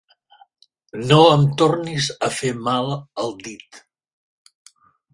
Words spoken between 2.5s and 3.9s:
mal al dit.